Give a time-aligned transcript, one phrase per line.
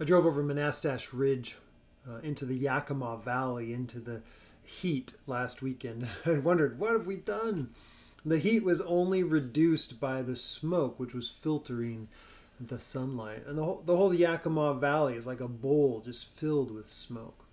[0.00, 1.56] I drove over Manastash Ridge
[2.08, 4.22] uh, into the Yakima Valley, into the
[4.62, 6.08] heat last weekend.
[6.24, 7.68] I wondered, what have we done?
[8.24, 12.08] The heat was only reduced by the smoke, which was filtering
[12.58, 13.46] the sunlight.
[13.46, 17.44] And the whole, the whole Yakima Valley is like a bowl just filled with smoke.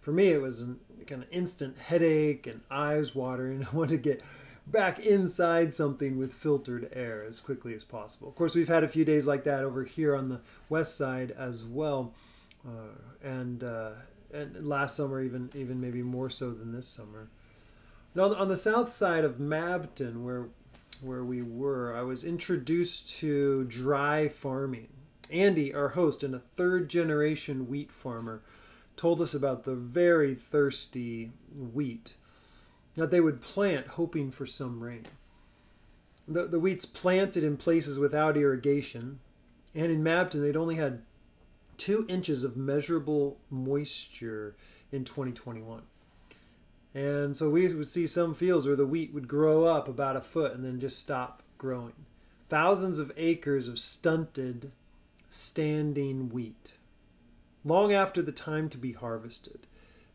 [0.00, 3.66] For me, it was an kind of instant headache and eyes watering.
[3.72, 4.22] I wanted to get
[4.70, 8.28] back inside something with filtered air as quickly as possible.
[8.28, 11.30] Of course, we've had a few days like that over here on the west side
[11.30, 12.12] as well,
[12.66, 13.90] uh, and uh,
[14.32, 17.28] and last summer even even maybe more so than this summer.
[18.14, 20.48] Now on the south side of Mabton, where
[21.00, 24.88] where we were, I was introduced to dry farming.
[25.30, 28.42] Andy, our host and a third generation wheat farmer,
[28.96, 32.14] told us about the very thirsty wheat
[32.98, 35.06] that they would plant hoping for some rain.
[36.26, 39.20] The, the wheat's planted in places without irrigation,
[39.74, 41.02] and in Mabton they'd only had
[41.78, 44.56] two inches of measurable moisture
[44.90, 45.82] in 2021.
[46.94, 50.20] And so we would see some fields where the wheat would grow up about a
[50.20, 51.92] foot and then just stop growing.
[52.48, 54.72] Thousands of acres of stunted,
[55.30, 56.72] standing wheat.
[57.64, 59.66] Long after the time to be harvested,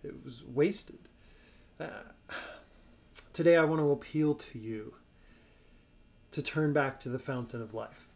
[0.03, 1.09] it was wasted.
[1.79, 2.11] Uh,
[3.33, 4.93] today I want to appeal to you
[6.31, 8.07] to turn back to the fountain of life,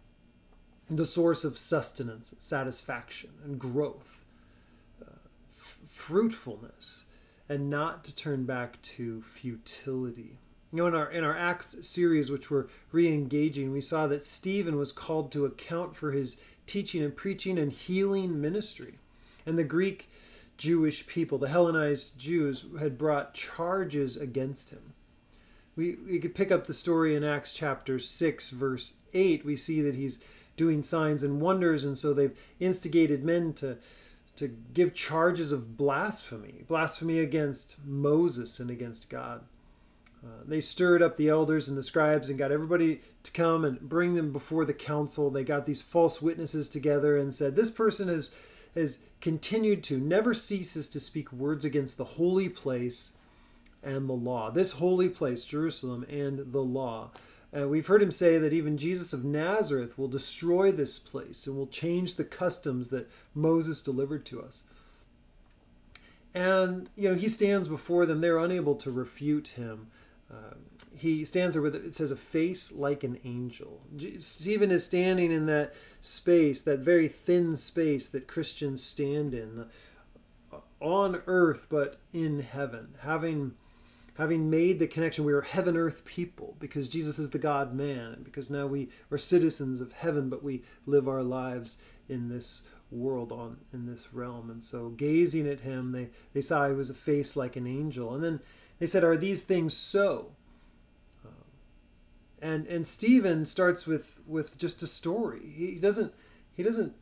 [0.89, 4.23] the source of sustenance, satisfaction, and growth,
[5.01, 5.11] uh,
[5.57, 7.03] f- fruitfulness
[7.49, 10.37] and not to turn back to futility.
[10.71, 14.77] You know, in our in our Acts series, which we're re-engaging, we saw that Stephen
[14.77, 18.95] was called to account for his teaching and preaching and healing ministry.
[19.45, 20.09] And the Greek
[20.57, 24.93] Jewish people, the Hellenized Jews, had brought charges against him.
[25.77, 29.45] We, we could pick up the story in Acts chapter 6, verse 8.
[29.45, 30.19] We see that he's
[30.57, 33.77] doing signs and wonders, and so they've instigated men to
[34.37, 39.43] to give charges of blasphemy, blasphemy against Moses and against God.
[40.23, 43.81] Uh, they stirred up the elders and the scribes and got everybody to come and
[43.81, 45.31] bring them before the council.
[45.31, 48.29] They got these false witnesses together and said, This person has,
[48.75, 53.13] has continued to, never ceases to speak words against the holy place
[53.83, 54.51] and the law.
[54.51, 57.11] This holy place, Jerusalem, and the law.
[57.57, 61.55] Uh, we've heard him say that even Jesus of Nazareth will destroy this place and
[61.55, 64.63] will change the customs that Moses delivered to us.
[66.33, 68.21] And, you know, he stands before them.
[68.21, 69.87] They're unable to refute him.
[70.29, 70.55] Uh,
[70.95, 73.81] he stands there with, it says, a face like an angel.
[74.19, 79.65] Stephen is standing in that space, that very thin space that Christians stand in,
[80.51, 83.53] uh, on earth, but in heaven, having
[84.17, 88.21] having made the connection, we are heaven earth people because Jesus is the God man,
[88.23, 91.77] because now we are citizens of heaven, but we live our lives
[92.09, 94.49] in this world on in this realm.
[94.49, 98.13] And so gazing at him, they, they saw he was a face like an angel.
[98.13, 98.39] And then
[98.79, 100.31] they said, Are these things so?
[101.23, 101.33] Um,
[102.41, 105.51] and and Stephen starts with with just a story.
[105.55, 106.13] He doesn't
[106.51, 106.95] he doesn't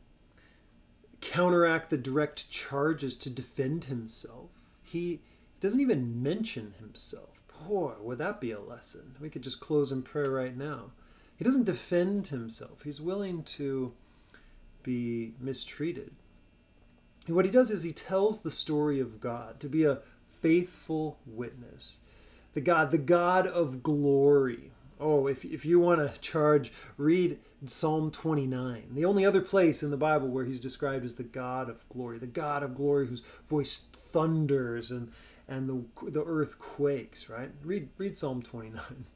[1.22, 4.50] counteract the direct charges to defend himself.
[4.82, 5.20] He
[5.60, 7.30] doesn't even mention himself.
[7.66, 9.16] Boy, would that be a lesson?
[9.20, 10.92] We could just close in prayer right now.
[11.36, 12.82] He doesn't defend himself.
[12.82, 13.92] He's willing to
[14.82, 16.12] be mistreated.
[17.26, 19.98] And what he does is he tells the story of God to be a
[20.40, 21.98] faithful witness.
[22.54, 24.70] The God, the God of glory.
[24.98, 28.88] Oh, if, if you want to charge, read Psalm 29.
[28.92, 32.18] The only other place in the Bible where he's described as the God of glory,
[32.18, 35.12] the God of glory whose voice thunders and,
[35.48, 37.50] and the, the earth quakes, right?
[37.64, 39.06] Read, read Psalm 29.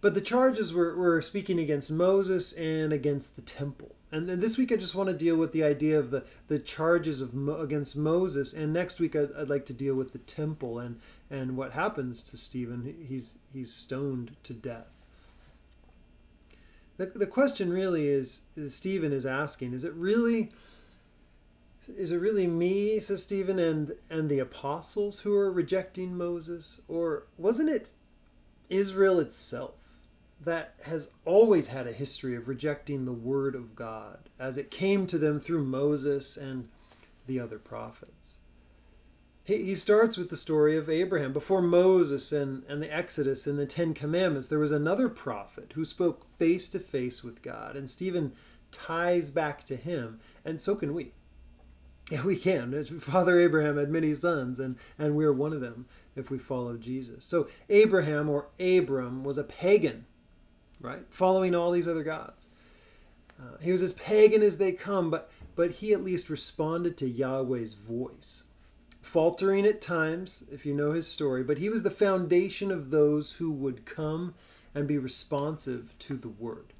[0.00, 3.94] But the charges were, were speaking against Moses and against the temple.
[4.10, 6.58] And then this week I just want to deal with the idea of the, the
[6.58, 8.52] charges of against Moses.
[8.52, 12.22] And next week I'd, I'd like to deal with the temple and, and what happens
[12.24, 13.06] to Stephen.
[13.08, 14.90] He's, he's stoned to death.
[16.96, 20.50] The, the question really is, is Stephen is asking, is it really
[21.88, 27.26] is it really me, says Stephen, and and the apostles who are rejecting Moses, or
[27.36, 27.88] wasn't it
[28.68, 29.74] Israel itself
[30.40, 35.06] that has always had a history of rejecting the word of God as it came
[35.06, 36.68] to them through Moses and
[37.26, 38.36] the other prophets?
[39.44, 41.32] He, he starts with the story of Abraham.
[41.32, 45.84] Before Moses and, and the Exodus and the Ten Commandments, there was another prophet who
[45.84, 48.32] spoke face to face with God, and Stephen
[48.70, 51.12] ties back to him, and so can we.
[52.10, 52.84] Yeah, we can.
[52.84, 57.24] Father Abraham had many sons, and, and we're one of them if we follow Jesus.
[57.24, 60.06] So Abraham or Abram was a pagan,
[60.80, 61.04] right?
[61.10, 62.48] Following all these other gods.
[63.40, 67.08] Uh, he was as pagan as they come, but but he at least responded to
[67.08, 68.44] Yahweh's voice.
[69.02, 73.34] Faltering at times, if you know his story, but he was the foundation of those
[73.34, 74.34] who would come
[74.74, 76.71] and be responsive to the word.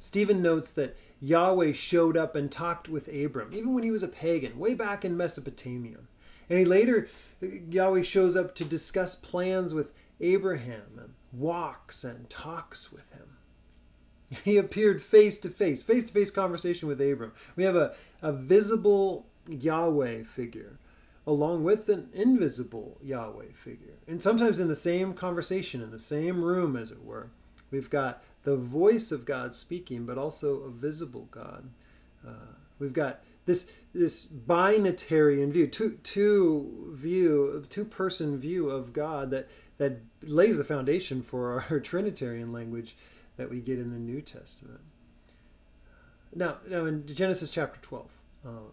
[0.00, 4.08] Stephen notes that Yahweh showed up and talked with Abram, even when he was a
[4.08, 5.98] pagan, way back in Mesopotamia.
[6.48, 7.08] And he later,
[7.40, 13.26] Yahweh shows up to discuss plans with Abraham and walks and talks with him.
[14.44, 17.32] He appeared face to face, face to face conversation with Abram.
[17.56, 20.78] We have a, a visible Yahweh figure
[21.26, 23.98] along with an invisible Yahweh figure.
[24.08, 27.28] And sometimes in the same conversation, in the same room, as it were,
[27.70, 31.70] we've got the voice of God speaking, but also a visible God.
[32.26, 39.30] Uh, we've got this this binitarian view, two two view, two person view of God
[39.30, 39.48] that
[39.78, 42.96] that lays the foundation for our Trinitarian language
[43.36, 44.80] that we get in the New Testament.
[46.34, 48.10] Now, now in Genesis chapter twelve.
[48.46, 48.70] Uh,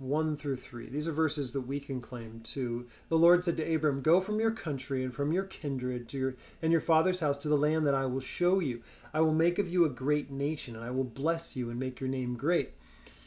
[0.00, 0.88] 1 through 3.
[0.88, 2.86] These are verses that we can claim too.
[3.10, 6.34] The Lord said to Abram, Go from your country and from your kindred to your,
[6.62, 8.82] and your father's house to the land that I will show you.
[9.12, 12.00] I will make of you a great nation, and I will bless you and make
[12.00, 12.72] your name great,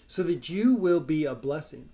[0.08, 1.90] so that you will be a blessing.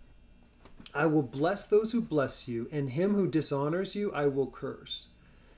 [0.93, 5.07] I will bless those who bless you, and him who dishonors you I will curse.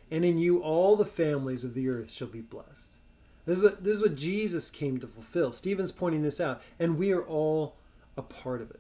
[0.10, 2.98] And in you all the families of the earth shall be blessed.
[3.46, 5.52] This is what, this is what Jesus came to fulfill.
[5.52, 7.76] Stephen's pointing this out, and we are all
[8.18, 8.80] a part of it.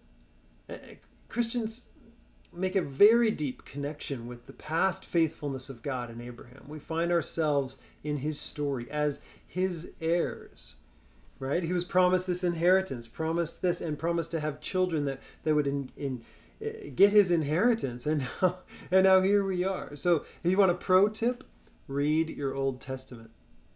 [0.71, 0.77] Uh,
[1.27, 1.85] Christians
[2.53, 6.65] make a very deep connection with the past faithfulness of God in Abraham.
[6.67, 10.75] We find ourselves in his story as his heirs.
[11.39, 11.63] Right?
[11.63, 15.65] He was promised this inheritance, promised this, and promised to have children that, that would
[15.65, 16.23] in, in,
[16.63, 18.05] uh, get his inheritance.
[18.05, 18.57] And now,
[18.91, 19.95] and now here we are.
[19.95, 21.43] So, if you want a pro tip,
[21.87, 23.31] read your Old Testament.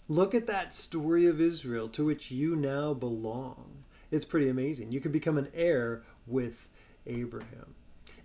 [0.07, 3.86] Look at that story of Israel to which you now belong.
[4.12, 4.91] It's pretty amazing.
[4.91, 6.69] You can become an heir with
[7.07, 7.75] Abraham.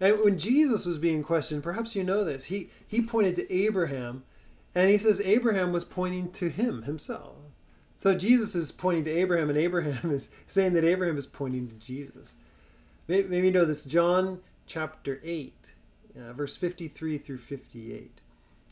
[0.00, 4.24] And when Jesus was being questioned, perhaps you know this, he, he pointed to Abraham
[4.74, 7.36] and he says Abraham was pointing to him himself.
[7.98, 11.74] So Jesus is pointing to Abraham and Abraham is saying that Abraham is pointing to
[11.74, 12.34] Jesus.
[13.08, 15.52] Maybe you know this, John chapter 8,
[16.16, 18.20] uh, verse 53 through 58.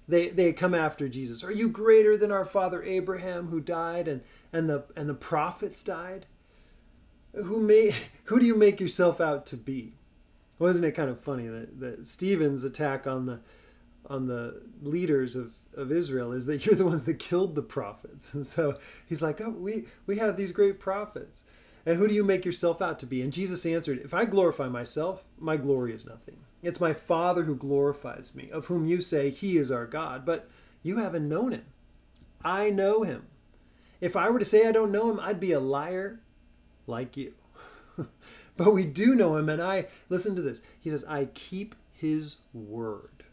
[0.06, 1.44] They, they come after Jesus.
[1.44, 4.22] Are you greater than our father Abraham who died and,
[4.52, 6.24] and, the, and the prophets died?
[7.34, 7.94] Who, may,
[8.24, 9.97] who do you make yourself out to be?
[10.58, 13.40] Wasn't it kind of funny that, that Stephen's attack on the
[14.06, 18.32] on the leaders of, of Israel is that you're the ones that killed the prophets.
[18.34, 21.42] And so he's like, Oh, we, we have these great prophets.
[21.86, 23.22] And who do you make yourself out to be?
[23.22, 26.36] And Jesus answered, If I glorify myself, my glory is nothing.
[26.62, 30.48] It's my Father who glorifies me, of whom you say he is our God, but
[30.82, 31.64] you haven't known him.
[32.44, 33.26] I know him.
[34.00, 36.20] If I were to say I don't know him, I'd be a liar
[36.86, 37.34] like you.
[38.58, 39.48] But we do know him.
[39.48, 40.60] And I, listen to this.
[40.78, 43.24] He says, I keep his word.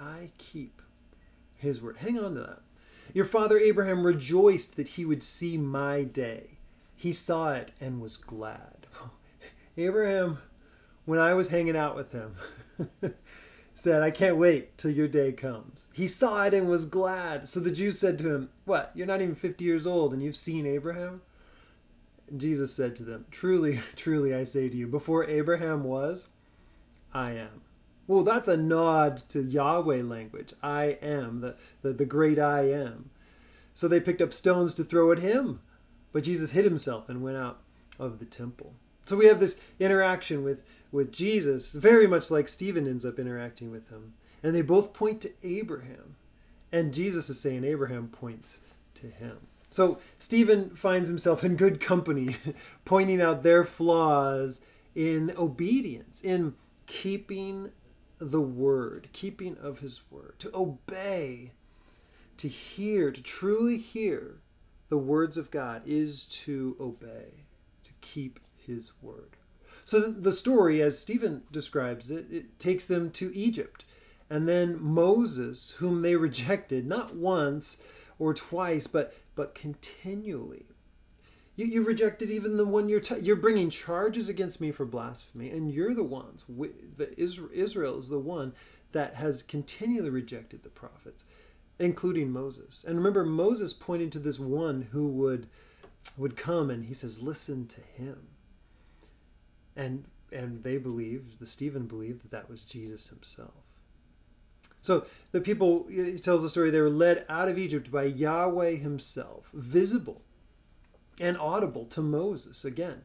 [0.00, 0.82] I keep
[1.56, 1.98] his word.
[1.98, 2.62] Hang on to that.
[3.12, 6.58] Your father Abraham rejoiced that he would see my day.
[6.96, 8.86] He saw it and was glad.
[9.76, 10.38] Abraham,
[11.04, 12.36] when I was hanging out with him,
[13.74, 15.88] said, I can't wait till your day comes.
[15.92, 17.50] He saw it and was glad.
[17.50, 18.92] So the Jews said to him, What?
[18.94, 21.20] You're not even 50 years old and you've seen Abraham?
[22.36, 26.28] Jesus said to them, Truly, truly, I say to you, before Abraham was,
[27.12, 27.62] I am.
[28.06, 30.52] Well, that's a nod to Yahweh language.
[30.62, 33.10] I am, the, the, the great I am.
[33.72, 35.60] So they picked up stones to throw at him.
[36.12, 37.60] But Jesus hid himself and went out
[37.98, 38.74] of the temple.
[39.06, 43.70] So we have this interaction with, with Jesus, very much like Stephen ends up interacting
[43.70, 44.14] with him.
[44.42, 46.16] And they both point to Abraham.
[46.72, 48.60] And Jesus is saying Abraham points
[48.94, 49.38] to him.
[49.70, 52.36] So Stephen finds himself in good company,
[52.84, 54.60] pointing out their flaws
[54.94, 56.54] in obedience, in
[56.86, 57.70] keeping
[58.18, 61.52] the word, keeping of his word, to obey,
[62.36, 64.40] to hear, to truly hear
[64.88, 67.44] the words of God is to obey,
[67.84, 69.36] to keep his word.
[69.84, 73.84] So the story, as Stephen describes it, it takes them to Egypt.
[74.28, 77.80] And then Moses, whom they rejected, not once
[78.20, 80.66] or twice, but but continually.
[81.56, 85.50] You, you rejected even the one you're t- you're bringing charges against me for blasphemy,
[85.50, 86.44] and you're the ones.
[86.48, 88.52] We, The Israel is the one
[88.92, 91.24] that has continually rejected the prophets,
[91.78, 92.84] including Moses.
[92.86, 95.48] And remember, Moses pointed to this one who would
[96.16, 98.28] would come, and he says, "Listen to him."
[99.74, 103.69] And and they believed, the Stephen believed that that was Jesus himself.
[104.82, 105.88] So the people,
[106.22, 110.22] tells the story, they were led out of Egypt by Yahweh himself, visible
[111.20, 112.64] and audible to Moses.
[112.64, 113.02] Again,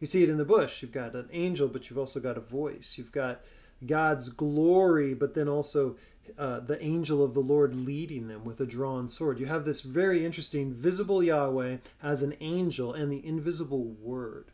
[0.00, 0.82] You see it in the bush.
[0.82, 2.96] You've got an angel, but you've also got a voice.
[2.98, 3.40] You've got
[3.86, 5.96] God's glory, but then also
[6.38, 9.38] uh, the angel of the Lord leading them with a drawn sword.
[9.38, 14.50] You have this very interesting visible Yahweh as an angel and the invisible Word.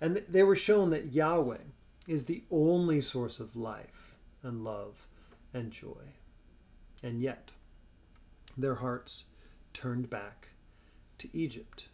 [0.00, 1.58] And they were shown that Yahweh
[2.06, 5.07] is the only source of life and love
[5.52, 6.14] and joy.
[7.02, 7.50] And yet,
[8.56, 9.26] their hearts
[9.72, 10.48] turned back
[11.18, 11.84] to Egypt.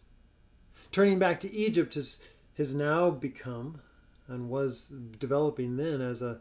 [0.91, 2.21] Turning back to Egypt has,
[2.57, 3.81] has now become
[4.27, 6.39] and was developing then as a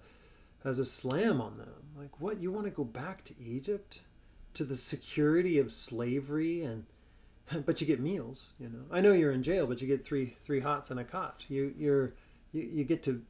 [0.64, 1.68] as a slam on them.
[1.96, 2.40] Like, what?
[2.40, 4.00] You want to go back to Egypt?
[4.54, 6.84] To the security of slavery and
[7.66, 8.84] but you get meals, you know.
[8.90, 11.44] I know you're in jail, but you get three three hots and a cot.
[11.48, 12.14] You you're
[12.52, 13.22] you, you get to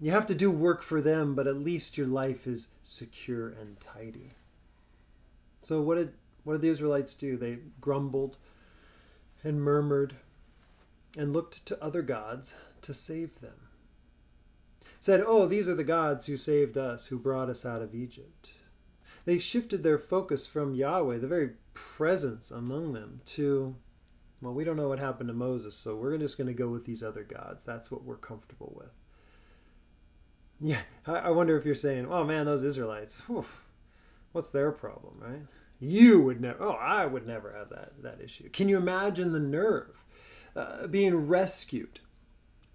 [0.00, 3.80] you have to do work for them, but at least your life is secure and
[3.80, 4.30] tidy.
[5.62, 6.12] So what did
[6.44, 7.36] what did the Israelites do?
[7.36, 8.36] They grumbled
[9.42, 10.16] and murmured
[11.16, 13.68] and looked to other gods to save them.
[15.00, 18.50] Said, "Oh, these are the gods who saved us, who brought us out of Egypt."
[19.24, 23.76] They shifted their focus from Yahweh, the very presence among them, to
[24.40, 26.84] well, we don't know what happened to Moses, so we're just going to go with
[26.84, 27.64] these other gods.
[27.64, 28.90] That's what we're comfortable with.
[30.60, 33.44] Yeah, I wonder if you're saying, "Oh man, those Israelites, whew,
[34.32, 35.42] what's their problem, right?"
[35.78, 36.62] You would never.
[36.62, 38.48] Oh, I would never have that that issue.
[38.48, 40.04] Can you imagine the nerve?
[40.54, 42.00] Uh, being rescued,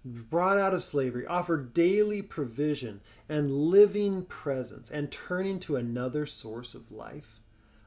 [0.04, 6.74] brought out of slavery, offered daily provision and living presence, and turning to another source
[6.76, 7.40] of life,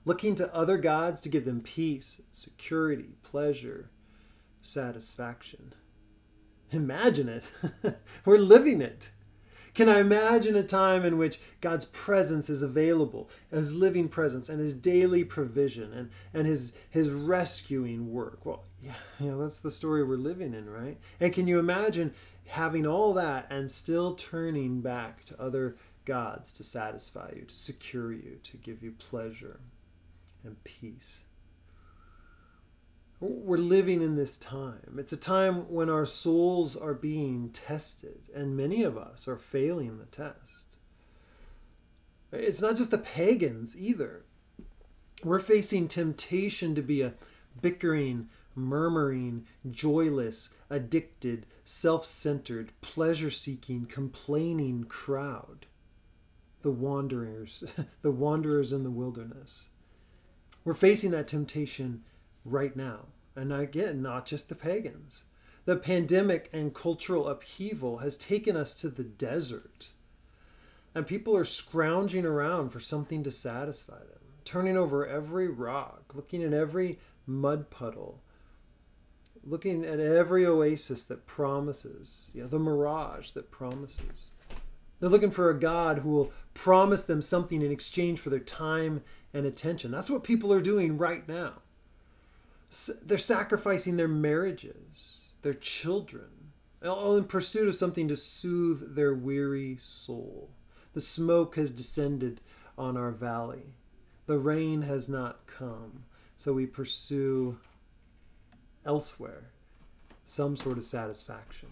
[0.03, 3.89] looking to other gods to give them peace, security, pleasure,
[4.61, 5.73] satisfaction.
[6.71, 7.45] Imagine it.
[8.25, 9.11] We're living it.
[9.75, 14.61] Can I imagine a time in which God's presence is available, his living presence and
[14.61, 18.45] his daily provision and, and his his rescuing work?
[18.45, 20.97] Well, yeah, you know, that's the story we're living in, right?
[21.19, 22.13] And can you imagine
[22.47, 28.13] having all that and still turning back to other gods to satisfy you, to secure
[28.13, 29.59] you, to give you pleasure
[30.45, 31.25] and peace?
[33.19, 34.97] We're living in this time.
[34.97, 39.97] It's a time when our souls are being tested, and many of us are failing
[39.97, 40.75] the test.
[42.31, 44.25] It's not just the pagans either.
[45.23, 47.13] We're facing temptation to be a
[47.61, 55.67] bickering, murmuring, joyless, addicted, self centered, pleasure seeking, complaining crowd.
[56.63, 57.63] The wanderers,
[58.01, 59.69] the wanderers in the wilderness.
[60.65, 62.03] We're facing that temptation
[62.45, 63.07] right now.
[63.35, 65.23] And again, not just the pagans.
[65.65, 69.89] The pandemic and cultural upheaval has taken us to the desert.
[70.93, 76.43] And people are scrounging around for something to satisfy them, turning over every rock, looking
[76.43, 78.21] at every mud puddle,
[79.43, 84.29] looking at every oasis that promises, you know, the mirage that promises.
[84.99, 89.03] They're looking for a God who will promise them something in exchange for their time
[89.33, 89.91] and attention.
[89.91, 91.55] That's what people are doing right now
[93.03, 96.51] they're sacrificing their marriages, their children,
[96.83, 100.49] all in pursuit of something to soothe their weary soul.
[100.93, 102.41] The smoke has descended
[102.77, 103.73] on our valley.
[104.27, 106.03] The rain has not come,
[106.37, 107.57] so we pursue
[108.85, 109.51] elsewhere
[110.25, 111.69] some sort of satisfaction.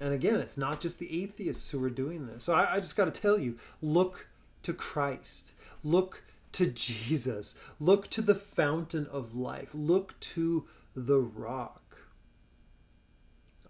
[0.00, 2.44] And again, it's not just the atheists who are doing this.
[2.44, 4.26] So I, I just got to tell you look
[4.62, 5.54] to Christ.
[5.84, 6.22] Look
[6.52, 7.58] to Jesus.
[7.80, 9.70] Look to the fountain of life.
[9.72, 11.96] Look to the rock.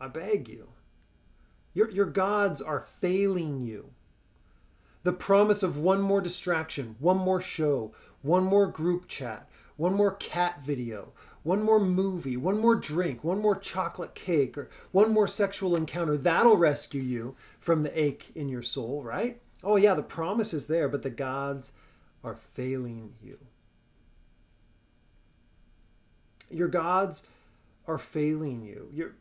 [0.01, 0.71] I beg you.
[1.75, 3.91] Your, your gods are failing you.
[5.05, 10.15] The promise of one more distraction, one more show, one more group chat, one more
[10.15, 11.13] cat video,
[11.43, 16.17] one more movie, one more drink, one more chocolate cake, or one more sexual encounter,
[16.17, 19.41] that'll rescue you from the ache in your soul, right?
[19.65, 21.73] Oh, yeah, the promise is there, but the gods
[22.25, 23.39] are failing you.
[26.51, 27.27] Your gods
[27.87, 28.89] are failing you.
[28.93, 29.13] Your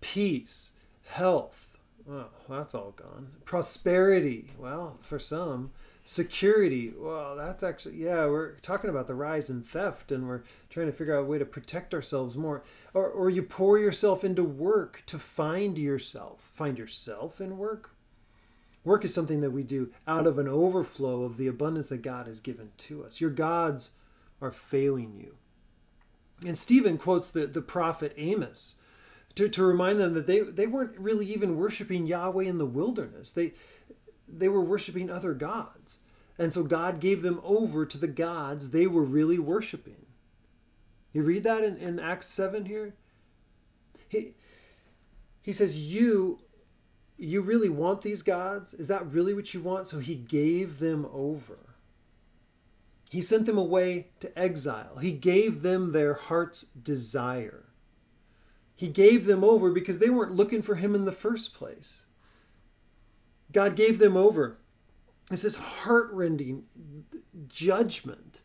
[0.00, 0.72] peace,
[1.06, 1.74] health,
[2.06, 3.28] well, that's all gone.
[3.44, 5.72] Prosperity, well, for some.
[6.06, 10.86] Security, well, that's actually, yeah, we're talking about the rise in theft and we're trying
[10.86, 12.62] to figure out a way to protect ourselves more.
[12.92, 16.50] Or, or you pour yourself into work to find yourself.
[16.52, 17.93] Find yourself in work?
[18.84, 22.26] Work is something that we do out of an overflow of the abundance that God
[22.26, 23.20] has given to us.
[23.20, 23.92] Your gods
[24.40, 25.36] are failing you.
[26.46, 28.74] And Stephen quotes the, the prophet Amos
[29.36, 33.32] to, to remind them that they, they weren't really even worshiping Yahweh in the wilderness.
[33.32, 33.54] They,
[34.28, 35.98] they were worshiping other gods.
[36.38, 40.06] And so God gave them over to the gods they were really worshiping.
[41.12, 42.94] You read that in, in Acts 7 here?
[44.08, 44.34] He,
[45.40, 46.40] he says, You
[47.16, 48.74] you really want these gods?
[48.74, 49.86] Is that really what you want?
[49.86, 51.58] So he gave them over.
[53.10, 54.98] He sent them away to exile.
[54.98, 57.64] He gave them their heart's desire.
[58.74, 62.06] He gave them over because they weren't looking for him in the first place.
[63.52, 64.58] God gave them over.
[65.30, 66.64] It's this heartrending
[67.46, 68.40] judgment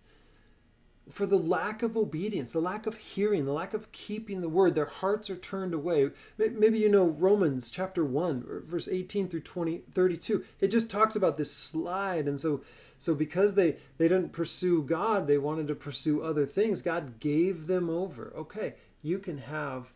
[1.10, 4.76] for the lack of obedience, the lack of hearing, the lack of keeping the word.
[4.76, 6.10] Their hearts are turned away.
[6.38, 10.46] Maybe you know Romans chapter 1, verse 18 through 20, 32.
[10.60, 12.28] It just talks about this slide.
[12.28, 12.62] And so,
[13.00, 16.82] so because they, they didn't pursue God, they wanted to pursue other things.
[16.82, 18.32] God gave them over.
[18.36, 19.92] Okay, you can have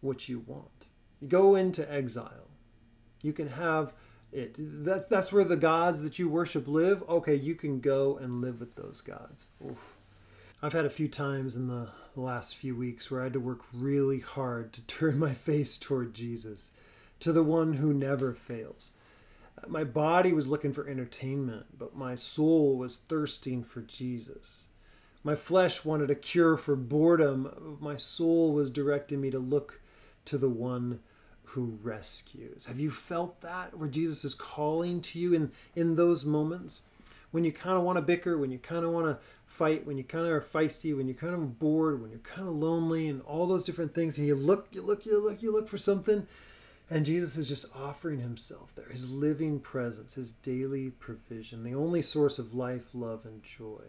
[0.00, 0.86] what you want.
[1.26, 2.48] Go into exile.
[3.22, 3.94] You can have
[4.32, 4.54] it.
[4.84, 7.02] That, that's where the gods that you worship live.
[7.08, 9.46] Okay, you can go and live with those gods.
[9.64, 9.97] Oof.
[10.60, 13.60] I've had a few times in the last few weeks where I had to work
[13.72, 16.72] really hard to turn my face toward Jesus,
[17.20, 18.90] to the one who never fails.
[19.56, 24.66] Uh, my body was looking for entertainment, but my soul was thirsting for Jesus.
[25.22, 27.78] My flesh wanted a cure for boredom.
[27.80, 29.80] My soul was directing me to look
[30.24, 30.98] to the one
[31.44, 32.66] who rescues.
[32.66, 36.82] Have you felt that where Jesus is calling to you in, in those moments?
[37.30, 39.98] When you kind of want to bicker, when you kind of want to fight, when
[39.98, 43.08] you kind of are feisty, when you're kind of bored, when you're kind of lonely,
[43.08, 45.78] and all those different things, and you look, you look, you look, you look for
[45.78, 46.26] something,
[46.90, 52.02] and Jesus is just offering himself there, his living presence, his daily provision, the only
[52.02, 53.82] source of life, love, and joy.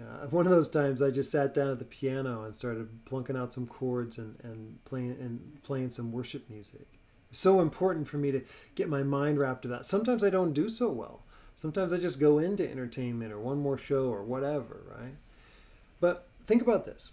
[0.00, 3.36] Uh, one of those times I just sat down at the piano and started plunking
[3.36, 6.86] out some chords and, and playing and playing some worship music.
[7.30, 8.42] So important for me to
[8.74, 9.84] get my mind wrapped that.
[9.84, 11.24] Sometimes I don't do so well.
[11.62, 15.14] Sometimes I just go into entertainment or one more show or whatever, right?
[16.00, 17.12] But think about this.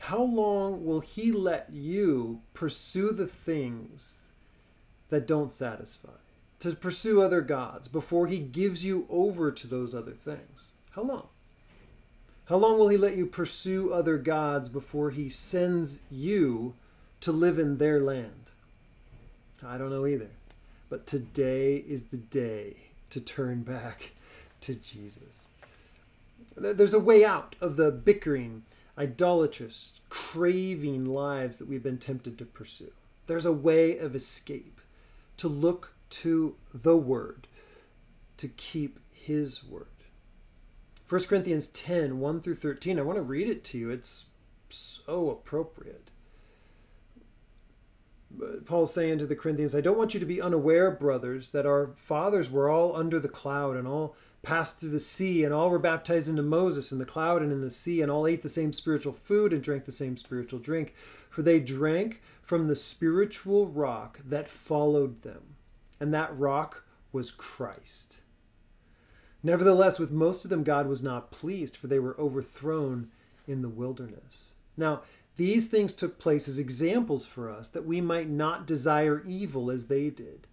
[0.00, 4.28] How long will he let you pursue the things
[5.10, 6.08] that don't satisfy?
[6.60, 10.70] To pursue other gods before he gives you over to those other things?
[10.92, 11.28] How long?
[12.46, 16.72] How long will he let you pursue other gods before he sends you
[17.20, 18.52] to live in their land?
[19.62, 20.30] I don't know either.
[20.88, 24.12] But today is the day to turn back
[24.62, 25.48] to Jesus.
[26.56, 28.64] There's a way out of the bickering,
[28.98, 32.92] idolatrous, craving lives that we've been tempted to pursue.
[33.26, 34.80] There's a way of escape
[35.36, 37.48] to look to the Word,
[38.38, 39.86] to keep His Word.
[41.08, 42.98] 1 Corinthians 10 1 through 13.
[42.98, 43.90] I want to read it to you.
[43.90, 44.26] It's
[44.70, 46.08] so appropriate.
[48.64, 51.90] Paul's saying to the Corinthians, I don't want you to be unaware, brothers, that our
[51.96, 55.78] fathers were all under the cloud and all passed through the sea and all were
[55.78, 58.72] baptized into Moses in the cloud and in the sea and all ate the same
[58.72, 60.94] spiritual food and drank the same spiritual drink.
[61.30, 65.54] For they drank from the spiritual rock that followed them,
[66.00, 68.18] and that rock was Christ.
[69.42, 73.10] Nevertheless, with most of them, God was not pleased, for they were overthrown
[73.46, 74.44] in the wilderness.
[74.76, 75.02] Now,
[75.36, 79.86] these things took place as examples for us that we might not desire evil as
[79.86, 80.46] they did.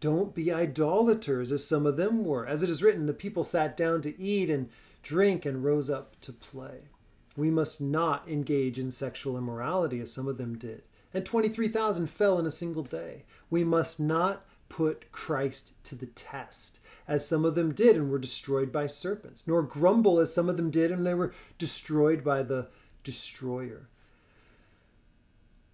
[0.00, 2.46] Don't be idolaters as some of them were.
[2.46, 4.68] As it is written, the people sat down to eat and
[5.02, 6.88] drink and rose up to play.
[7.36, 10.82] We must not engage in sexual immorality as some of them did.
[11.12, 13.24] And 23,000 fell in a single day.
[13.50, 18.18] We must not put Christ to the test, as some of them did and were
[18.18, 22.42] destroyed by serpents, nor grumble as some of them did and they were destroyed by
[22.42, 22.68] the
[23.04, 23.88] destroyer.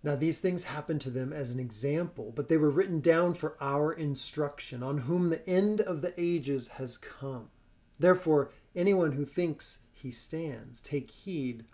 [0.02, 3.56] Now, these things happened to them as an example, but they were written down for
[3.60, 7.50] our instruction, on whom the end of the ages has come.
[7.98, 11.64] Therefore, anyone who thinks he stands, take heed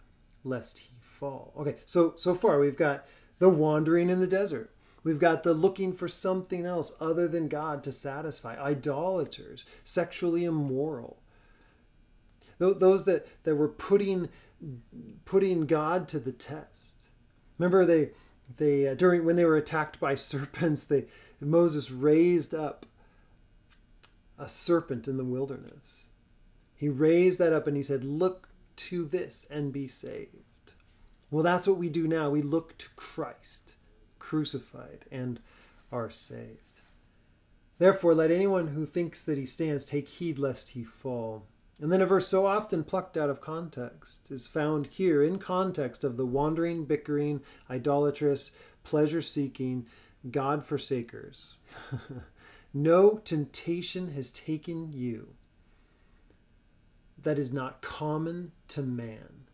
[0.43, 1.53] lest he fall.
[1.57, 3.07] Okay, so so far we've got
[3.39, 4.73] the wandering in the desert.
[5.05, 11.23] We've got the looking for something else other than God to satisfy, idolaters, sexually immoral.
[12.59, 14.31] Those that, that were putting
[15.25, 16.96] putting God to the test.
[17.59, 18.11] Remember, they
[18.57, 21.05] they uh, during when they were attacked by serpents, they
[21.40, 22.87] Moses raised up
[24.38, 26.09] a serpent in the wilderness.
[26.75, 30.73] He raised that up and he said, "Look to this and be saved."
[31.31, 32.31] Well, that's what we do now.
[32.31, 33.75] We look to Christ,
[34.19, 35.40] crucified, and
[35.90, 36.61] are saved.
[37.79, 41.47] Therefore, let anyone who thinks that he stands take heed lest he fall.
[41.81, 46.05] And then a verse so often plucked out of context is found here in context
[46.05, 49.87] of the wandering, bickering, idolatrous, pleasure seeking,
[50.31, 51.57] God forsakers.
[52.75, 55.35] no temptation has taken you
[57.23, 59.47] that is not common to man.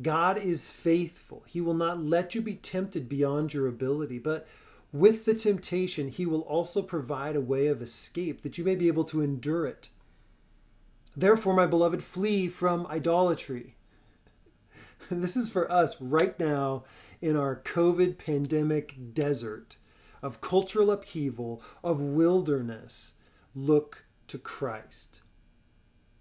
[0.00, 1.42] God is faithful.
[1.46, 4.46] He will not let you be tempted beyond your ability, but
[4.92, 8.88] with the temptation, he will also provide a way of escape that you may be
[8.88, 9.88] able to endure it.
[11.18, 13.74] Therefore, my beloved, flee from idolatry.
[15.10, 16.84] this is for us right now
[17.20, 19.78] in our COVID pandemic desert
[20.22, 23.14] of cultural upheaval, of wilderness.
[23.52, 25.22] Look to Christ.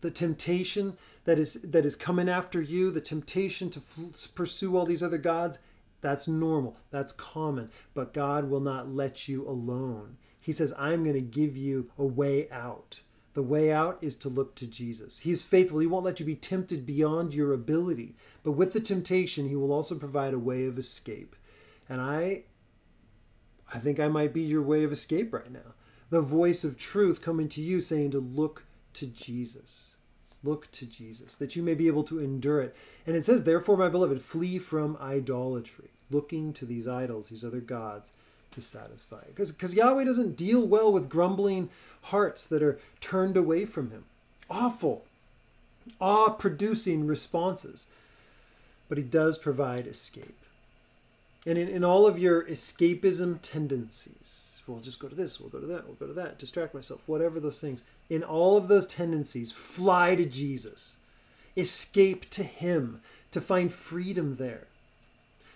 [0.02, 4.88] The temptation that is that is coming after you, the temptation to f- pursue all
[4.88, 5.60] these other gods,
[6.02, 6.76] that's normal.
[6.90, 7.70] That's common.
[7.94, 10.18] But God will not let you alone.
[10.40, 13.02] He says, I'm going to give you a way out.
[13.38, 15.20] The way out is to look to Jesus.
[15.20, 15.78] He is faithful.
[15.78, 18.16] He won't let you be tempted beyond your ability.
[18.42, 21.36] But with the temptation, He will also provide a way of escape.
[21.88, 22.46] And I
[23.72, 25.76] I think I might be your way of escape right now.
[26.10, 29.90] The voice of truth coming to you saying to look to Jesus.
[30.44, 32.76] Look to Jesus, that you may be able to endure it.
[33.06, 37.62] And it says, Therefore, my beloved, flee from idolatry, looking to these idols, these other
[37.62, 38.14] gods,
[38.58, 39.22] to satisfy.
[39.34, 41.70] Because Yahweh doesn't deal well with grumbling
[42.04, 44.04] hearts that are turned away from Him.
[44.50, 45.06] Awful,
[46.00, 47.86] awe producing responses.
[48.90, 50.38] But He does provide escape.
[51.46, 55.60] And in, in all of your escapism tendencies, we'll just go to this, we'll go
[55.60, 57.84] to that, we'll go to that, distract myself, whatever those things.
[58.10, 60.98] In all of those tendencies, fly to Jesus,
[61.56, 64.68] escape to Him to find freedom there.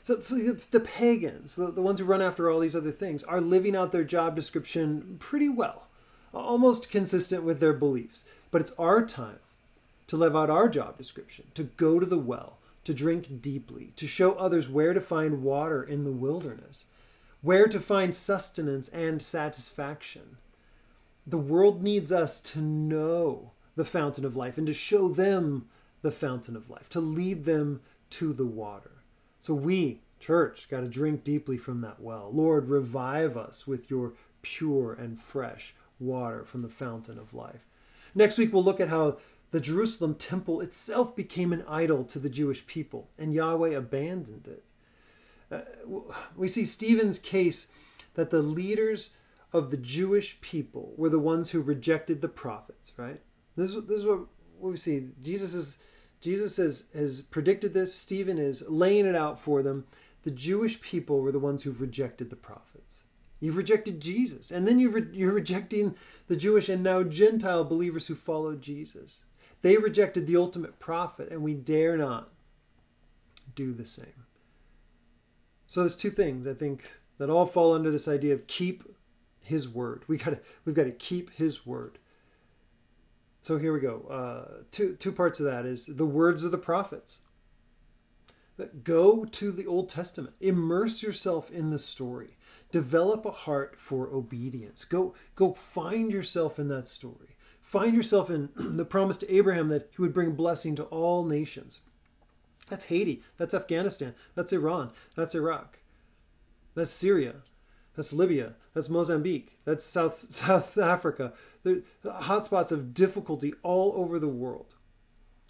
[0.04, 3.42] So, so the pagans, the, the ones who run after all these other things, are
[3.42, 5.88] living out their job description pretty well,
[6.34, 8.24] almost consistent with their beliefs.
[8.50, 9.40] But it's our time
[10.08, 14.08] to live out our job description, to go to the well, to drink deeply, to
[14.08, 16.88] show others where to find water in the wilderness,
[17.42, 20.38] where to find sustenance and satisfaction.
[21.26, 25.68] The world needs us to know the fountain of life and to show them
[26.02, 28.92] the fountain of life, to lead them to the water.
[29.42, 32.30] So we, church, got to drink deeply from that well.
[32.32, 37.66] Lord, revive us with your pure and fresh water from the fountain of life.
[38.14, 39.18] Next week, we'll look at how
[39.50, 44.64] the Jerusalem temple itself became an idol to the Jewish people, and Yahweh abandoned it.
[45.52, 46.04] Uh,
[46.36, 47.68] we see Stephen's case
[48.14, 49.16] that the leaders
[49.52, 53.20] of the Jewish people were the ones who rejected the prophets, right?
[53.56, 54.20] This, this is what,
[54.60, 55.08] what we see.
[55.20, 55.80] Jesus is
[56.22, 57.94] Jesus has, has predicted this.
[57.94, 59.86] Stephen is laying it out for them.
[60.24, 63.04] The Jewish people were the ones who've rejected the prophets.
[63.40, 64.52] You've rejected Jesus.
[64.52, 65.96] And then you've re- you're rejecting
[66.28, 69.24] the Jewish and now Gentile believers who followed Jesus.
[69.64, 72.30] They rejected the ultimate prophet, and we dare not
[73.54, 74.26] do the same.
[75.68, 78.84] So there's two things I think that all fall under this idea of keep
[79.44, 80.04] his word.
[80.08, 81.98] We got we've got to keep his word.
[83.42, 84.06] So here we go.
[84.10, 87.20] Uh, two two parts of that is the words of the prophets.
[88.84, 90.36] Go to the Old Testament.
[90.40, 92.38] Immerse yourself in the story.
[92.72, 94.86] Develop a heart for obedience.
[94.86, 97.36] Go go find yourself in that story
[97.72, 101.80] find yourself in the promise to Abraham that he would bring blessing to all nations.
[102.70, 103.24] That's Haiti.
[103.38, 104.14] That's Afghanistan.
[104.36, 104.92] That's Iran.
[105.16, 105.80] That's Iraq.
[106.76, 107.36] That's Syria.
[107.96, 108.56] That's Libya.
[108.74, 109.58] That's Mozambique.
[109.64, 111.34] That's South South Africa.
[111.64, 114.76] The hotspots of difficulty all over the world.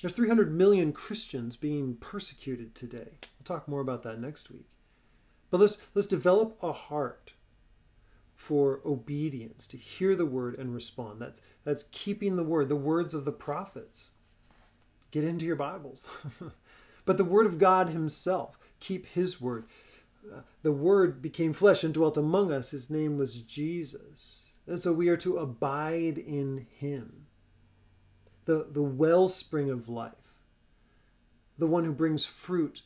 [0.02, 3.20] There's 300 million Christians being persecuted today.
[3.22, 4.66] We'll talk more about that next week.
[5.52, 7.34] But let's let's develop a heart
[8.42, 11.22] for obedience, to hear the word and respond.
[11.22, 14.10] That's that's keeping the word, the words of the prophets.
[15.12, 16.10] Get into your Bibles.
[17.06, 19.66] but the word of God himself, keep his word.
[20.26, 22.72] Uh, the word became flesh and dwelt among us.
[22.72, 24.41] His name was Jesus.
[24.72, 27.28] And so we are to abide in him.
[28.46, 30.14] The, the wellspring of life.
[31.58, 32.84] The one who brings fruit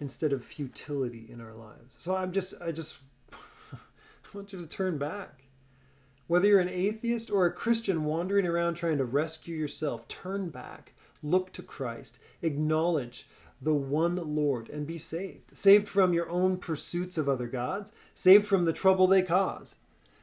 [0.00, 1.94] instead of futility in our lives.
[1.96, 2.96] So I'm just I just
[4.34, 5.44] want you to turn back.
[6.26, 10.92] Whether you're an atheist or a Christian wandering around trying to rescue yourself, turn back,
[11.22, 13.28] look to Christ, acknowledge
[13.60, 15.56] the one Lord, and be saved.
[15.56, 19.76] Saved from your own pursuits of other gods, saved from the trouble they cause,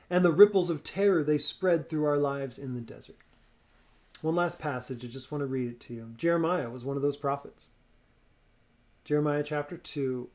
[0.10, 3.18] and the ripples of terror they spread through our lives in the desert.
[4.22, 6.14] One last passage, I just want to read it to you.
[6.18, 7.68] Jeremiah was one of those prophets.
[9.06, 10.30] Jeremiah chapter 2,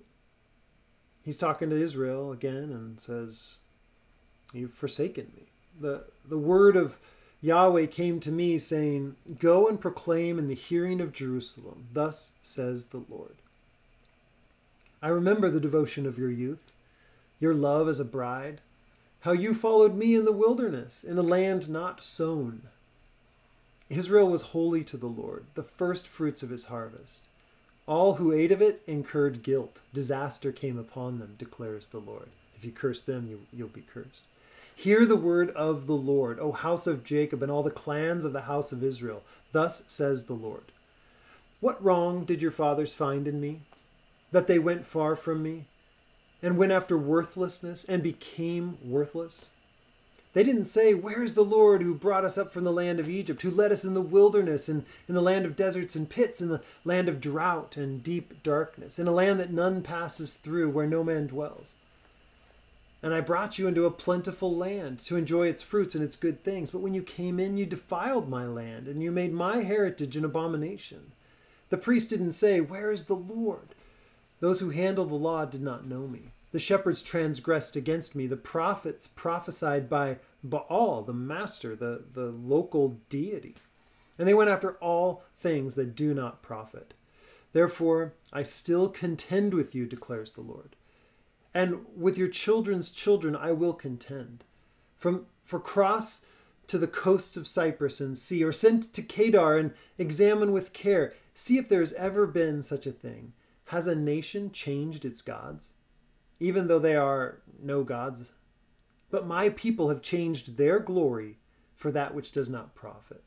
[1.23, 3.57] he's talking to Israel again and says,
[4.53, 5.43] You've forsaken me.
[5.79, 6.99] The, the word of
[7.41, 12.87] Yahweh came to me, saying, Go and proclaim in the hearing of Jerusalem, Thus says
[12.87, 13.37] the Lord.
[15.03, 16.73] I remember the devotion of your youth,
[17.39, 18.63] your love as a bride,
[19.25, 22.61] how you followed me in the wilderness, in a land not sown.
[23.89, 27.25] Israel was holy to the Lord, the first fruits of his harvest.
[27.87, 29.81] All who ate of it incurred guilt.
[29.95, 32.29] Disaster came upon them, declares the Lord.
[32.55, 34.25] If you curse them, you, you'll be cursed.
[34.77, 38.35] Hear the word of the Lord, O house of Jacob, and all the clans of
[38.35, 39.23] the house of Israel.
[39.53, 40.65] Thus says the Lord
[41.61, 43.63] What wrong did your fathers find in me?
[44.33, 45.65] That they went far from me,
[46.45, 49.47] and went after worthlessness, and became worthless?
[50.35, 53.09] They didn't say, Where is the Lord who brought us up from the land of
[53.09, 56.41] Egypt, who led us in the wilderness, and in the land of deserts and pits,
[56.41, 60.71] in the land of drought and deep darkness, in a land that none passes through,
[60.71, 61.73] where no man dwells?
[63.01, 66.43] And I brought you into a plentiful land to enjoy its fruits and its good
[66.43, 66.71] things.
[66.71, 70.25] But when you came in, you defiled my land, and you made my heritage an
[70.25, 71.13] abomination.
[71.71, 73.75] The priest didn't say, Where is the Lord?
[74.41, 76.33] Those who handle the law did not know me.
[76.55, 78.27] The shepherds transgressed against me.
[78.27, 83.57] The prophets prophesied by Baal, the master, the, the local deity.
[84.19, 86.95] And they went after all things that do not profit.
[87.53, 90.77] Therefore, I still contend with you, declares the Lord
[91.55, 94.45] and with your children's children I will contend.
[94.99, 96.25] From for cross
[96.67, 101.15] to the coasts of Cyprus and see, or send to Kedar and examine with care,
[101.35, 103.35] see if there has ever been such a thing.
[103.67, 105.74] Has a nation changed its gods?
[106.45, 108.25] Even though they are no gods.
[109.11, 111.39] But my people have changed their glory
[111.75, 113.25] for that which does not profit.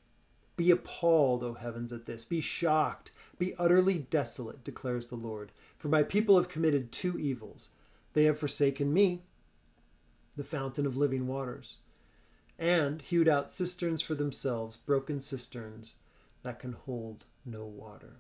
[0.55, 2.25] Be appalled, O heavens, at this.
[2.25, 3.09] Be shocked.
[3.39, 5.51] Be utterly desolate, declares the Lord.
[5.77, 7.69] For my people have committed two evils.
[8.13, 9.23] They have forsaken me,
[10.35, 11.77] the fountain of living waters,
[12.59, 15.95] and hewed out cisterns for themselves, broken cisterns
[16.43, 18.17] that can hold no water.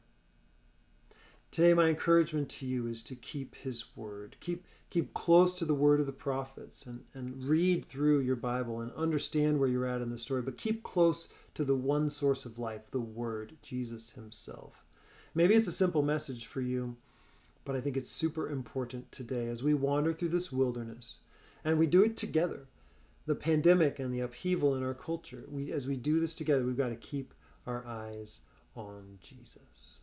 [1.51, 4.35] Today, my encouragement to you is to keep His word.
[4.39, 8.79] Keep, keep close to the word of the prophets and, and read through your Bible
[8.81, 12.45] and understand where you're at in the story, but keep close to the one source
[12.45, 14.83] of life, the Word, Jesus Himself.
[15.33, 16.97] Maybe it's a simple message for you
[17.67, 21.17] but I think it's super important today as we wander through this wilderness
[21.65, 22.69] and we do it together.
[23.25, 26.77] The pandemic and the upheaval in our culture, we, as we do this together, we've
[26.77, 27.33] got to keep
[27.65, 28.39] our eyes
[28.73, 29.99] on Jesus.